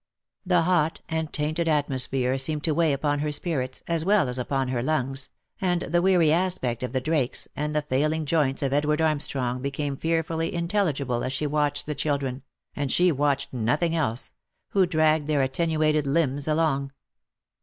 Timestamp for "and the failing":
7.55-8.25